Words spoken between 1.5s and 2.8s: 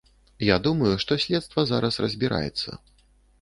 зараз разбіраецца.